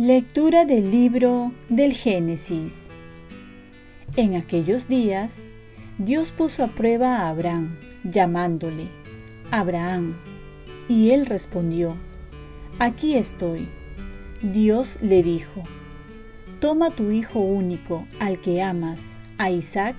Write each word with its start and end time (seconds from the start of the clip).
Lectura 0.00 0.64
del 0.64 0.92
libro 0.92 1.52
del 1.68 1.92
Génesis. 1.92 2.86
En 4.14 4.36
aquellos 4.36 4.86
días, 4.86 5.48
Dios 5.98 6.30
puso 6.30 6.62
a 6.62 6.68
prueba 6.68 7.16
a 7.16 7.30
Abraham, 7.30 7.76
llamándole, 8.04 8.86
Abraham, 9.50 10.14
y 10.88 11.10
él 11.10 11.26
respondió, 11.26 11.96
Aquí 12.78 13.16
estoy. 13.16 13.68
Dios 14.40 14.98
le 15.02 15.24
dijo, 15.24 15.64
Toma 16.60 16.90
tu 16.90 17.10
hijo 17.10 17.40
único, 17.40 18.06
al 18.18 18.40
que 18.40 18.62
amas, 18.62 19.18
a 19.38 19.50
Isaac, 19.50 19.96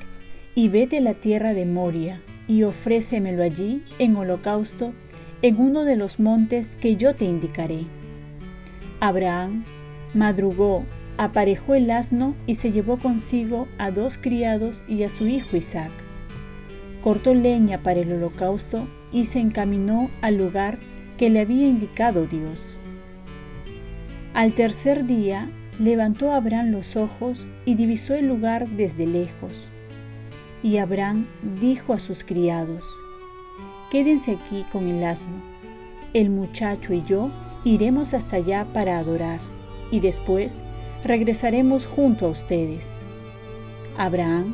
y 0.56 0.68
vete 0.68 0.98
a 0.98 1.02
la 1.02 1.14
tierra 1.14 1.54
de 1.54 1.66
Moria, 1.66 2.22
y 2.48 2.64
ofrécemelo 2.64 3.44
allí 3.44 3.84
en 3.98 4.16
holocausto 4.16 4.94
en 5.42 5.60
uno 5.60 5.86
de 5.86 5.96
los 5.96 6.20
montes 6.20 6.76
que 6.76 6.98
yo 6.98 7.16
te 7.16 7.26
indicaré. 7.26 7.86
Abraham 9.00 9.64
Madrugó, 10.14 10.86
aparejó 11.18 11.76
el 11.76 11.92
asno 11.92 12.36
y 12.48 12.56
se 12.56 12.72
llevó 12.72 12.98
consigo 12.98 13.68
a 13.78 13.92
dos 13.92 14.18
criados 14.18 14.84
y 14.88 15.04
a 15.04 15.10
su 15.10 15.28
hijo 15.28 15.56
Isaac. 15.56 15.92
Cortó 17.02 17.34
leña 17.34 17.84
para 17.84 18.00
el 18.00 18.12
holocausto 18.12 18.88
y 19.12 19.26
se 19.26 19.40
encaminó 19.40 20.10
al 20.22 20.38
lugar 20.38 20.80
que 21.18 21.30
le 21.30 21.42
había 21.42 21.68
indicado 21.68 22.26
Dios. 22.26 22.80
Al 24.34 24.54
tercer 24.54 25.06
día 25.06 25.50
levantó 25.80 26.34
Abraham 26.34 26.72
los 26.72 26.98
ojos 26.98 27.50
y 27.66 27.76
divisó 27.76 28.14
el 28.14 28.28
lugar 28.28 28.68
desde 28.68 29.08
lejos. 29.08 29.70
Y 30.62 30.78
Abraham 30.78 31.26
dijo 31.60 31.94
a 31.94 32.00
sus 32.00 32.26
criados, 32.26 32.86
Quédense 33.90 34.34
aquí 34.34 34.66
con 34.72 34.88
el 34.88 35.04
asno, 35.04 35.42
el 36.14 36.30
muchacho 36.30 36.94
y 36.94 37.02
yo 37.04 37.32
iremos 37.64 38.14
hasta 38.14 38.36
allá 38.36 38.68
para 38.74 39.00
adorar 39.00 39.40
y 39.90 40.02
después 40.02 40.62
regresaremos 41.04 41.88
junto 41.88 42.28
a 42.28 42.30
ustedes. 42.30 43.02
Abraham 43.98 44.54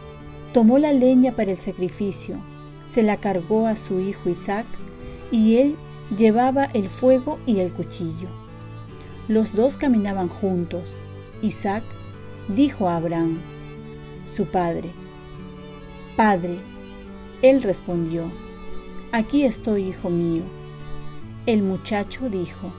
tomó 0.53 0.77
la 0.77 0.93
leña 0.93 1.35
para 1.35 1.51
el 1.51 1.57
sacrificio, 1.57 2.37
se 2.85 3.01
la 3.03 3.17
cargó 3.17 3.65
a 3.65 3.75
su 3.75 3.99
hijo 3.99 4.29
Isaac 4.29 4.67
y 5.31 5.57
él 5.57 5.75
llevaba 6.15 6.65
el 6.65 6.87
fuego 6.87 7.39
y 7.47 7.59
el 7.59 7.73
cuchillo. 7.73 8.29
Los 9.27 9.55
dos 9.55 9.75
caminaban 9.75 10.27
juntos. 10.29 10.93
Isaac 11.45 11.83
dijo 12.47 12.89
a 12.89 12.97
Abraham, 12.97 13.39
su 14.27 14.45
padre, 14.45 14.89
Padre, 16.17 16.57
él 17.43 17.61
respondió, 17.61 18.31
Aquí 19.11 19.43
estoy, 19.43 19.89
hijo 19.89 20.09
mío. 20.09 20.41
El 21.45 21.61
muchacho 21.61 22.29
dijo, 22.29 22.73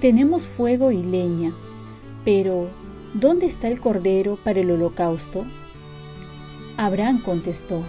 tenemos 0.00 0.46
fuego 0.46 0.90
y 0.90 1.02
leña, 1.02 1.54
pero 2.26 2.68
¿dónde 3.14 3.46
está 3.46 3.68
el 3.68 3.80
cordero 3.80 4.36
para 4.44 4.60
el 4.60 4.70
holocausto? 4.70 5.46
Abraham 6.76 7.22
contestó, 7.22 7.82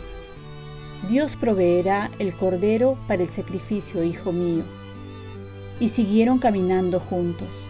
Dios 1.10 1.36
proveerá 1.36 2.10
el 2.20 2.34
cordero 2.34 2.98
para 3.10 3.24
el 3.24 3.30
sacrificio, 3.30 4.02
hijo 4.04 4.32
mío. 4.32 4.64
Y 5.82 5.90
siguieron 5.90 6.40
caminando 6.40 7.02
juntos. 7.02 7.66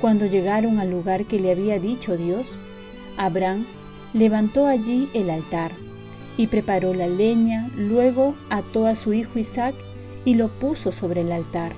Cuando 0.00 0.26
llegaron 0.26 0.78
al 0.78 0.90
lugar 0.90 1.24
que 1.24 1.40
le 1.40 1.50
había 1.50 1.78
dicho 1.78 2.16
Dios, 2.16 2.62
Abraham 3.16 3.66
levantó 4.12 4.66
allí 4.66 5.08
el 5.14 5.30
altar 5.30 5.72
y 6.36 6.48
preparó 6.48 6.92
la 6.92 7.06
leña, 7.06 7.70
luego 7.76 8.34
ató 8.50 8.86
a 8.86 8.94
su 8.94 9.14
hijo 9.14 9.38
Isaac 9.38 9.74
y 10.24 10.34
lo 10.34 10.48
puso 10.48 10.92
sobre 10.92 11.22
el 11.22 11.32
altar, 11.32 11.72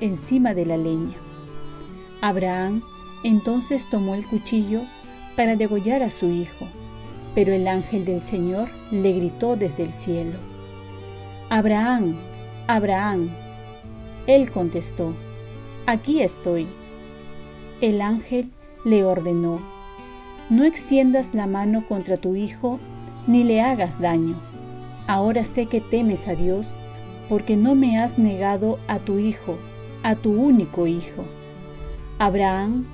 encima 0.00 0.54
de 0.54 0.66
la 0.66 0.76
leña. 0.76 1.16
Abraham 2.20 2.82
entonces 3.24 3.88
tomó 3.88 4.14
el 4.14 4.24
cuchillo 4.26 4.82
para 5.36 5.56
degollar 5.56 6.02
a 6.02 6.10
su 6.10 6.30
hijo, 6.30 6.66
pero 7.34 7.52
el 7.52 7.66
ángel 7.66 8.04
del 8.04 8.20
Señor 8.20 8.68
le 8.92 9.12
gritó 9.12 9.56
desde 9.56 9.82
el 9.82 9.92
cielo, 9.92 10.38
Abraham, 11.50 12.16
Abraham. 12.66 13.30
Él 14.26 14.50
contestó, 14.50 15.14
aquí 15.86 16.22
estoy. 16.22 16.66
El 17.80 18.00
ángel 18.00 18.50
le 18.84 19.04
ordenó, 19.04 19.60
no 20.50 20.64
extiendas 20.64 21.34
la 21.34 21.46
mano 21.46 21.84
contra 21.88 22.16
tu 22.16 22.36
hijo 22.36 22.78
ni 23.26 23.44
le 23.44 23.60
hagas 23.60 24.00
daño. 24.00 24.36
Ahora 25.06 25.44
sé 25.44 25.66
que 25.66 25.80
temes 25.80 26.28
a 26.28 26.34
Dios 26.34 26.76
porque 27.28 27.56
no 27.56 27.74
me 27.74 27.98
has 27.98 28.18
negado 28.18 28.78
a 28.86 28.98
tu 28.98 29.18
hijo, 29.18 29.56
a 30.02 30.14
tu 30.14 30.32
único 30.32 30.86
hijo. 30.86 31.24
Abraham 32.18 32.86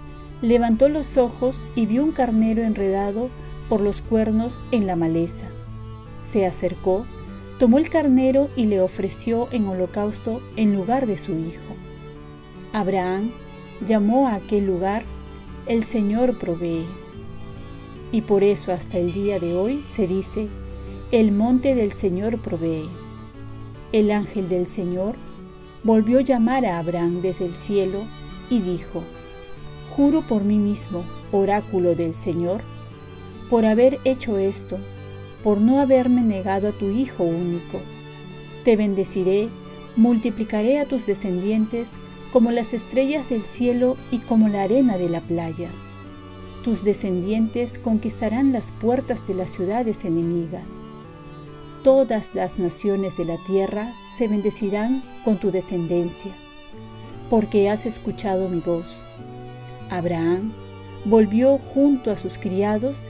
levantó 0.42 0.88
los 0.88 1.16
ojos 1.16 1.64
y 1.74 1.86
vio 1.86 2.04
un 2.04 2.12
carnero 2.12 2.62
enredado 2.62 3.28
por 3.68 3.80
los 3.80 4.02
cuernos 4.02 4.60
en 4.70 4.86
la 4.86 4.96
maleza. 4.96 5.46
Se 6.20 6.46
acercó, 6.46 7.04
tomó 7.58 7.78
el 7.78 7.90
carnero 7.90 8.48
y 8.56 8.66
le 8.66 8.80
ofreció 8.80 9.48
en 9.52 9.66
holocausto 9.66 10.40
en 10.56 10.74
lugar 10.74 11.06
de 11.06 11.16
su 11.16 11.32
hijo. 11.32 11.74
Abraham 12.72 13.32
llamó 13.84 14.28
a 14.28 14.34
aquel 14.34 14.66
lugar 14.66 15.04
el 15.66 15.84
Señor 15.84 16.38
provee. 16.38 16.86
Y 18.12 18.22
por 18.22 18.42
eso 18.42 18.72
hasta 18.72 18.98
el 18.98 19.12
día 19.12 19.38
de 19.38 19.54
hoy 19.54 19.82
se 19.84 20.06
dice, 20.06 20.48
el 21.12 21.32
monte 21.32 21.74
del 21.74 21.92
Señor 21.92 22.40
provee. 22.40 22.88
El 23.92 24.10
ángel 24.10 24.48
del 24.48 24.66
Señor 24.66 25.16
volvió 25.84 26.18
a 26.18 26.22
llamar 26.22 26.66
a 26.66 26.78
Abraham 26.78 27.22
desde 27.22 27.46
el 27.46 27.54
cielo 27.54 28.04
y 28.48 28.60
dijo, 28.60 29.02
Juro 29.96 30.22
por 30.22 30.44
mí 30.44 30.58
mismo, 30.58 31.04
oráculo 31.32 31.94
del 31.94 32.14
Señor, 32.14 32.62
por 33.48 33.66
haber 33.66 33.98
hecho 34.04 34.38
esto, 34.38 34.78
por 35.42 35.58
no 35.60 35.80
haberme 35.80 36.22
negado 36.22 36.68
a 36.68 36.72
tu 36.72 36.90
Hijo 36.90 37.24
único. 37.24 37.80
Te 38.64 38.76
bendeciré, 38.76 39.48
multiplicaré 39.96 40.78
a 40.78 40.84
tus 40.84 41.06
descendientes 41.06 41.92
como 42.32 42.50
las 42.50 42.74
estrellas 42.74 43.28
del 43.28 43.42
cielo 43.42 43.96
y 44.10 44.18
como 44.18 44.48
la 44.48 44.62
arena 44.62 44.98
de 44.98 45.08
la 45.08 45.20
playa. 45.20 45.70
Tus 46.62 46.84
descendientes 46.84 47.78
conquistarán 47.78 48.52
las 48.52 48.72
puertas 48.72 49.26
de 49.26 49.34
las 49.34 49.50
ciudades 49.50 50.04
enemigas. 50.04 50.78
Todas 51.82 52.34
las 52.34 52.58
naciones 52.58 53.16
de 53.16 53.24
la 53.24 53.38
tierra 53.44 53.94
se 54.16 54.28
bendecirán 54.28 55.02
con 55.24 55.38
tu 55.38 55.50
descendencia 55.50 56.34
porque 57.30 57.70
has 57.70 57.86
escuchado 57.86 58.48
mi 58.48 58.60
voz. 58.60 59.04
Abraham 59.88 60.52
volvió 61.04 61.56
junto 61.58 62.10
a 62.10 62.16
sus 62.16 62.36
criados 62.36 63.08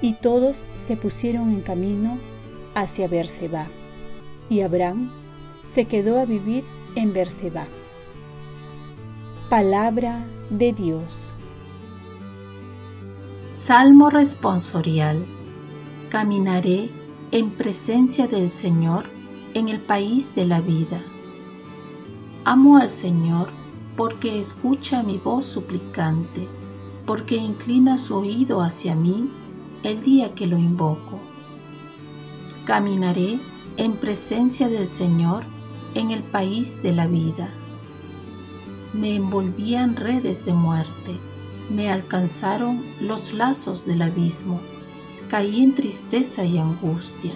y 0.00 0.14
todos 0.14 0.64
se 0.74 0.96
pusieron 0.96 1.50
en 1.50 1.60
camino 1.60 2.18
hacia 2.74 3.06
Berseba. 3.06 3.68
Y 4.48 4.62
Abraham 4.62 5.12
se 5.66 5.84
quedó 5.84 6.18
a 6.18 6.24
vivir 6.24 6.64
en 6.96 7.12
Berseba. 7.12 7.66
Palabra 9.48 10.26
de 10.50 10.74
Dios. 10.74 11.30
Salmo 13.46 14.10
responsorial. 14.10 15.24
Caminaré 16.10 16.90
en 17.30 17.52
presencia 17.52 18.26
del 18.26 18.50
Señor 18.50 19.06
en 19.54 19.70
el 19.70 19.80
país 19.80 20.34
de 20.34 20.44
la 20.44 20.60
vida. 20.60 21.02
Amo 22.44 22.76
al 22.76 22.90
Señor 22.90 23.48
porque 23.96 24.38
escucha 24.38 25.02
mi 25.02 25.16
voz 25.16 25.46
suplicante, 25.46 26.46
porque 27.06 27.36
inclina 27.36 27.96
su 27.96 28.16
oído 28.16 28.60
hacia 28.60 28.94
mí 28.94 29.30
el 29.82 30.02
día 30.02 30.34
que 30.34 30.46
lo 30.46 30.58
invoco. 30.58 31.20
Caminaré 32.66 33.40
en 33.78 33.92
presencia 33.96 34.68
del 34.68 34.86
Señor 34.86 35.44
en 35.94 36.10
el 36.10 36.22
país 36.22 36.82
de 36.82 36.92
la 36.92 37.06
vida. 37.06 37.48
Me 38.92 39.14
envolvían 39.16 39.96
redes 39.96 40.44
de 40.44 40.54
muerte, 40.54 41.18
me 41.68 41.90
alcanzaron 41.90 42.82
los 43.00 43.34
lazos 43.34 43.84
del 43.84 44.02
abismo, 44.02 44.60
caí 45.28 45.62
en 45.62 45.74
tristeza 45.74 46.44
y 46.44 46.56
angustia. 46.56 47.32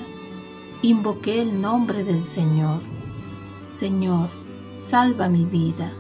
Invoqué 0.81 1.43
el 1.43 1.61
nombre 1.61 2.05
del 2.05 2.23
Señor. 2.23 2.81
Señor, 3.67 4.31
salva 4.73 5.29
mi 5.29 5.45
vida. 5.45 5.93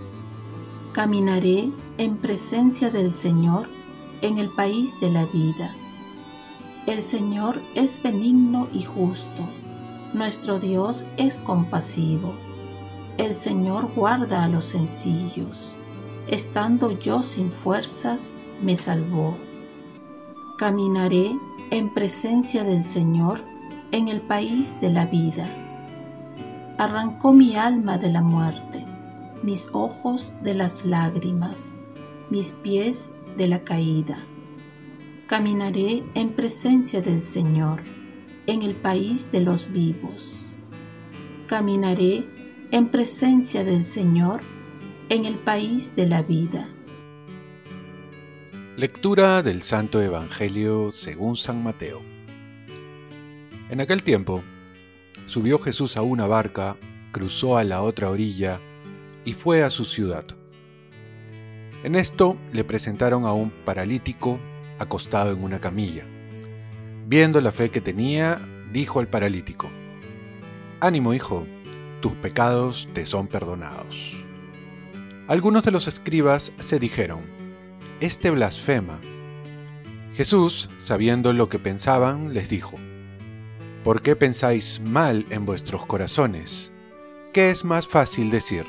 Caminaré 0.92 1.70
en 1.98 2.16
presencia 2.16 2.90
del 2.90 3.12
Señor 3.12 3.68
en 4.22 4.38
el 4.38 4.48
país 4.48 4.98
de 5.00 5.10
la 5.10 5.26
vida. 5.26 5.74
El 6.86 7.02
Señor 7.02 7.60
es 7.74 8.02
benigno 8.02 8.68
y 8.72 8.82
justo. 8.82 9.48
Nuestro 10.14 10.58
Dios 10.58 11.04
es 11.16 11.38
compasivo. 11.38 12.34
El 13.18 13.34
Señor 13.34 13.92
guarda 13.94 14.44
a 14.44 14.48
los 14.48 14.64
sencillos. 14.64 15.74
Estando 16.28 16.98
yo 16.98 17.22
sin 17.22 17.52
fuerzas, 17.52 18.34
me 18.62 18.74
salvó. 18.74 19.36
Caminaré 20.56 21.32
en 21.70 21.92
presencia 21.92 22.64
del 22.64 22.82
Señor 22.82 23.40
en 23.90 24.08
el 24.08 24.22
país 24.22 24.80
de 24.80 24.90
la 24.90 25.04
vida. 25.06 25.46
Arrancó 26.78 27.34
mi 27.34 27.54
alma 27.54 27.98
de 27.98 28.10
la 28.10 28.22
muerte, 28.22 28.84
mis 29.42 29.68
ojos 29.72 30.32
de 30.42 30.54
las 30.54 30.86
lágrimas, 30.86 31.86
mis 32.30 32.52
pies 32.52 33.12
de 33.36 33.46
la 33.46 33.62
caída. 33.62 34.18
Caminaré 35.26 36.02
en 36.14 36.30
presencia 36.30 37.02
del 37.02 37.20
Señor 37.20 37.82
en 38.46 38.62
el 38.62 38.74
país 38.74 39.30
de 39.30 39.42
los 39.42 39.70
vivos. 39.70 40.46
Caminaré 41.46 42.26
en 42.72 42.88
presencia 42.88 43.64
del 43.64 43.84
Señor 43.84 44.40
en 45.10 45.26
el 45.26 45.34
país 45.34 45.94
de 45.94 46.06
la 46.06 46.22
vida. 46.22 46.66
Lectura 48.78 49.42
del 49.42 49.60
Santo 49.60 50.00
Evangelio 50.00 50.90
según 50.94 51.36
San 51.36 51.62
Mateo. 51.62 52.00
En 53.68 53.82
aquel 53.82 54.02
tiempo, 54.02 54.42
subió 55.26 55.58
Jesús 55.58 55.98
a 55.98 56.02
una 56.02 56.26
barca, 56.26 56.78
cruzó 57.12 57.58
a 57.58 57.64
la 57.64 57.82
otra 57.82 58.08
orilla 58.08 58.58
y 59.26 59.34
fue 59.34 59.62
a 59.62 59.68
su 59.68 59.84
ciudad. 59.84 60.24
En 61.84 61.94
esto 61.94 62.38
le 62.54 62.64
presentaron 62.64 63.26
a 63.26 63.34
un 63.34 63.50
paralítico 63.66 64.40
acostado 64.78 65.32
en 65.32 65.44
una 65.44 65.60
camilla. 65.60 66.06
Viendo 67.06 67.38
la 67.42 67.52
fe 67.52 67.68
que 67.68 67.82
tenía, 67.82 68.40
dijo 68.72 68.98
al 68.98 69.08
paralítico, 69.08 69.68
Ánimo, 70.80 71.12
hijo, 71.12 71.46
tus 72.02 72.12
pecados 72.14 72.88
te 72.92 73.06
son 73.06 73.28
perdonados. 73.28 74.14
Algunos 75.28 75.62
de 75.62 75.70
los 75.70 75.86
escribas 75.86 76.52
se 76.58 76.78
dijeron, 76.78 77.20
Este 78.00 78.28
blasfema. 78.30 79.00
Jesús, 80.14 80.68
sabiendo 80.80 81.32
lo 81.32 81.48
que 81.48 81.60
pensaban, 81.60 82.34
les 82.34 82.50
dijo, 82.50 82.76
¿Por 83.84 84.02
qué 84.02 84.16
pensáis 84.16 84.80
mal 84.80 85.24
en 85.30 85.46
vuestros 85.46 85.86
corazones? 85.86 86.72
¿Qué 87.32 87.50
es 87.50 87.64
más 87.64 87.86
fácil 87.86 88.30
decir? 88.30 88.66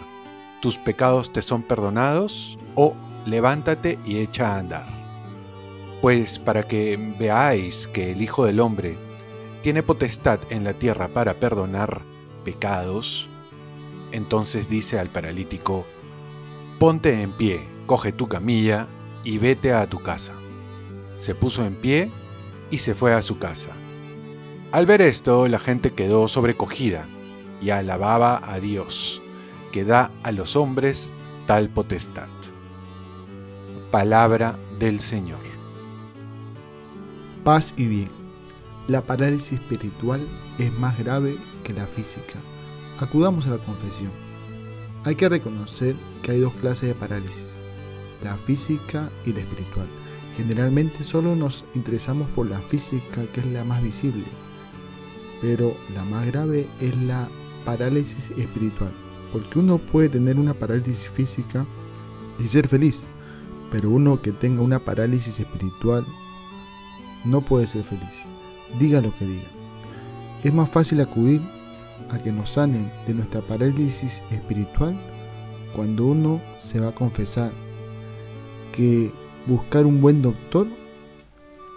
¿Tus 0.62 0.78
pecados 0.78 1.34
te 1.34 1.42
son 1.42 1.64
perdonados? 1.64 2.58
o 2.76 2.96
levántate 3.26 4.00
y 4.06 4.20
echa 4.20 4.56
a 4.56 4.60
andar. 4.60 4.88
Pues 6.02 6.38
para 6.38 6.64
que 6.64 7.16
veáis 7.20 7.88
que 7.88 8.12
el 8.12 8.22
Hijo 8.22 8.46
del 8.46 8.60
Hombre 8.60 8.98
tiene 9.62 9.82
potestad 9.84 10.40
en 10.50 10.64
la 10.64 10.74
tierra 10.74 11.08
para 11.08 11.34
perdonar 11.36 12.02
pecados, 12.44 13.28
entonces 14.12 14.70
dice 14.70 15.00
al 15.00 15.10
paralítico, 15.10 15.86
ponte 16.80 17.22
en 17.22 17.32
pie, 17.32 17.68
coge 17.86 18.12
tu 18.12 18.28
camilla 18.28 18.88
y 19.24 19.38
vete 19.38 19.74
a 19.74 19.88
tu 19.88 20.00
casa. 20.00 20.34
Se 21.18 21.34
puso 21.34 21.66
en 21.66 21.76
pie 21.76 22.12
y 22.70 22.80
se 22.80 22.94
fue 22.94 23.14
a 23.14 23.22
su 23.22 23.40
casa. 23.40 23.72
Al 24.72 24.86
ver 24.86 25.02
esto, 25.02 25.48
la 25.48 25.60
gente 25.60 25.94
quedó 25.94 26.28
sobrecogida 26.28 27.06
y 27.62 27.70
alababa 27.70 28.42
a 28.44 28.60
Dios, 28.60 29.22
que 29.72 29.84
da 29.84 30.12
a 30.24 30.32
los 30.32 30.56
hombres 30.56 31.12
tal 31.46 31.70
potestad. 31.70 32.28
Palabra 33.92 34.58
del 34.80 35.00
Señor. 35.00 35.40
Paz 37.44 37.74
y 37.78 37.88
bien. 37.88 38.10
La 38.88 39.02
parálisis 39.02 39.60
espiritual 39.60 40.28
es 40.58 40.72
más 40.74 40.98
grave 40.98 41.38
que 41.64 41.74
la 41.74 41.88
física. 41.88 42.40
Acudamos 43.00 43.48
a 43.48 43.52
la 43.52 43.58
confesión. 43.58 44.12
Hay 45.04 45.16
que 45.16 45.30
reconocer 45.30 45.96
que 46.22 46.32
hay 46.32 46.40
dos 46.40 46.54
clases 46.56 46.90
de 46.90 46.96
parálisis, 46.96 47.64
la 48.24 48.38
física 48.38 49.10
y 49.26 49.34
la 49.34 49.40
espiritual. 49.40 49.88
Generalmente 50.38 51.04
solo 51.04 51.36
nos 51.36 51.66
interesamos 51.76 52.30
por 52.30 52.50
la 52.50 52.60
física, 52.60 53.24
que 53.34 53.42
es 53.42 53.48
la 53.48 53.64
más 53.64 53.84
visible, 53.84 54.26
pero 55.42 55.76
la 55.94 56.04
más 56.06 56.26
grave 56.26 56.68
es 56.80 56.96
la 57.02 57.28
parálisis 57.66 58.32
espiritual, 58.32 58.92
porque 59.32 59.60
uno 59.60 59.78
puede 59.78 60.10
tener 60.10 60.38
una 60.40 60.54
parálisis 60.54 61.10
física 61.10 61.66
y 62.40 62.48
ser 62.48 62.68
feliz, 62.68 63.04
pero 63.72 63.90
uno 63.90 64.22
que 64.22 64.32
tenga 64.32 64.62
una 64.62 64.80
parálisis 64.80 65.40
espiritual 65.40 66.06
no 67.26 67.42
puede 67.42 67.68
ser 67.68 67.84
feliz 67.84 68.26
diga 68.80 69.02
lo 69.02 69.14
que 69.16 69.26
diga. 69.26 69.63
Es 70.44 70.54
más 70.54 70.70
fácil 70.70 71.00
acudir 71.00 71.42
a 72.10 72.20
que 72.20 72.32
nos 72.34 72.52
sanen 72.52 72.92
de 73.08 73.14
nuestra 73.14 73.40
parálisis 73.40 74.22
espiritual 74.30 74.94
cuando 75.74 76.06
uno 76.08 76.42
se 76.58 76.82
va 76.82 76.90
a 76.90 76.96
confesar 76.96 77.54
que 78.74 79.12
buscar 79.48 79.86
un 79.86 80.02
buen 80.02 80.22
doctor 80.22 80.68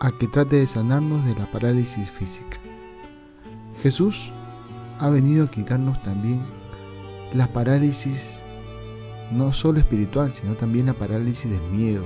a 0.01 0.11
que 0.19 0.27
trate 0.27 0.57
de 0.57 0.67
sanarnos 0.67 1.25
de 1.27 1.37
la 1.37 1.51
parálisis 1.51 2.11
física. 2.11 2.59
Jesús 3.83 4.31
ha 4.99 5.11
venido 5.11 5.45
a 5.45 5.51
quitarnos 5.51 6.03
también 6.03 6.43
la 7.35 7.47
parálisis 7.53 8.43
no 9.31 9.53
solo 9.53 9.79
espiritual, 9.79 10.33
sino 10.33 10.55
también 10.55 10.87
la 10.87 10.95
parálisis 10.95 11.51
del 11.51 11.63
miedo, 11.71 12.05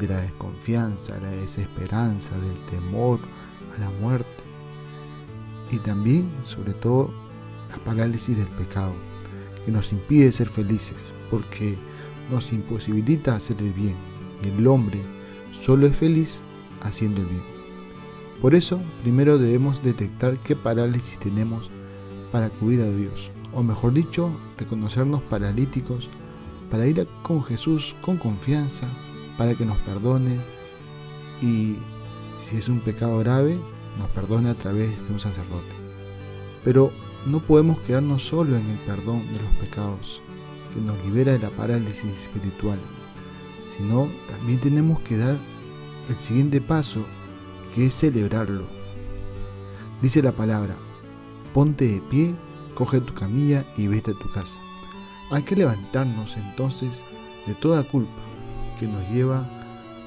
de 0.00 0.08
la 0.08 0.20
desconfianza, 0.22 1.18
la 1.20 1.30
desesperanza, 1.30 2.36
del 2.38 2.58
temor, 2.70 3.20
a 3.76 3.80
la 3.80 3.90
muerte 4.00 4.41
y 5.72 5.78
también, 5.78 6.30
sobre 6.44 6.74
todo, 6.74 7.10
la 7.70 7.78
parálisis 7.78 8.36
del 8.36 8.46
pecado, 8.46 8.92
que 9.64 9.72
nos 9.72 9.92
impide 9.92 10.30
ser 10.30 10.48
felices, 10.48 11.12
porque 11.30 11.76
nos 12.30 12.52
imposibilita 12.52 13.34
hacer 13.34 13.56
el 13.60 13.72
bien, 13.72 13.96
y 14.44 14.48
el 14.48 14.66
hombre 14.66 15.00
solo 15.52 15.86
es 15.86 15.96
feliz 15.96 16.40
haciendo 16.82 17.22
el 17.22 17.26
bien. 17.26 17.42
Por 18.40 18.54
eso, 18.54 18.80
primero 19.02 19.38
debemos 19.38 19.82
detectar 19.82 20.38
qué 20.38 20.54
parálisis 20.54 21.18
tenemos 21.18 21.70
para 22.30 22.46
acudir 22.46 22.82
a 22.82 22.90
Dios, 22.90 23.30
o 23.54 23.62
mejor 23.62 23.94
dicho, 23.94 24.30
reconocernos 24.58 25.22
paralíticos 25.22 26.08
para 26.70 26.86
ir 26.86 27.06
con 27.22 27.42
Jesús 27.42 27.94
con 28.02 28.16
confianza, 28.16 28.88
para 29.38 29.54
que 29.54 29.64
nos 29.64 29.76
perdone 29.78 30.38
y 31.40 31.76
si 32.38 32.56
es 32.56 32.68
un 32.68 32.80
pecado 32.80 33.18
grave, 33.18 33.58
nos 33.98 34.08
perdone 34.10 34.50
a 34.50 34.54
través 34.54 34.90
de 34.90 35.12
un 35.12 35.20
sacerdote. 35.20 35.74
Pero 36.64 36.92
no 37.26 37.40
podemos 37.40 37.78
quedarnos 37.80 38.22
solo 38.22 38.56
en 38.56 38.68
el 38.68 38.78
perdón 38.78 39.26
de 39.32 39.40
los 39.40 39.52
pecados, 39.60 40.20
que 40.72 40.80
nos 40.80 40.96
libera 41.04 41.32
de 41.32 41.38
la 41.38 41.50
parálisis 41.50 42.10
espiritual, 42.10 42.78
sino 43.76 44.08
también 44.28 44.60
tenemos 44.60 45.00
que 45.00 45.16
dar 45.16 45.36
el 46.08 46.18
siguiente 46.18 46.60
paso, 46.60 47.00
que 47.74 47.86
es 47.86 47.94
celebrarlo. 47.94 48.64
Dice 50.00 50.22
la 50.22 50.32
palabra, 50.32 50.76
ponte 51.54 51.86
de 51.86 52.00
pie, 52.00 52.34
coge 52.74 53.00
tu 53.00 53.14
camilla 53.14 53.64
y 53.76 53.86
vete 53.86 54.12
a 54.12 54.18
tu 54.18 54.30
casa. 54.30 54.58
Hay 55.30 55.42
que 55.42 55.56
levantarnos 55.56 56.36
entonces 56.36 57.04
de 57.46 57.54
toda 57.54 57.82
culpa 57.82 58.12
que 58.78 58.86
nos 58.86 59.08
lleva 59.10 59.48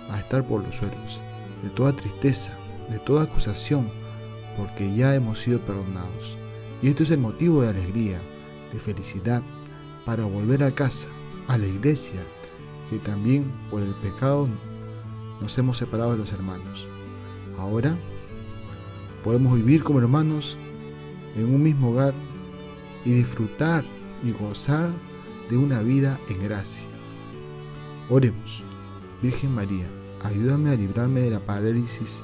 a 0.09 0.19
estar 0.19 0.45
por 0.45 0.63
los 0.63 0.75
suelos 0.75 1.21
de 1.65 1.69
toda 1.69 1.93
tristeza, 1.93 2.53
de 2.89 2.99
toda 2.99 3.23
acusación, 3.23 3.89
porque 4.57 4.93
ya 4.93 5.15
hemos 5.15 5.39
sido 5.39 5.59
perdonados. 5.59 6.37
Y 6.81 6.89
esto 6.89 7.03
es 7.03 7.11
el 7.11 7.19
motivo 7.19 7.61
de 7.61 7.69
alegría, 7.69 8.19
de 8.71 8.79
felicidad, 8.79 9.41
para 10.05 10.25
volver 10.25 10.63
a 10.63 10.71
casa, 10.71 11.07
a 11.47 11.57
la 11.57 11.67
iglesia, 11.67 12.21
que 12.89 12.99
también 12.99 13.51
por 13.69 13.81
el 13.81 13.93
pecado 13.95 14.47
nos 15.41 15.57
hemos 15.57 15.77
separado 15.77 16.11
de 16.11 16.17
los 16.17 16.31
hermanos. 16.31 16.87
Ahora 17.57 17.95
podemos 19.23 19.55
vivir 19.55 19.83
como 19.83 19.99
hermanos 19.99 20.57
en 21.35 21.53
un 21.53 21.63
mismo 21.63 21.89
hogar 21.89 22.13
y 23.03 23.11
disfrutar 23.11 23.83
y 24.23 24.31
gozar 24.31 24.89
de 25.49 25.57
una 25.57 25.81
vida 25.81 26.19
en 26.29 26.43
gracia. 26.43 26.87
Oremos, 28.09 28.63
Virgen 29.21 29.53
María 29.53 29.87
ayúdame 30.25 30.71
a 30.71 30.75
librarme 30.75 31.21
de 31.21 31.31
la 31.31 31.39
parálisis 31.39 32.23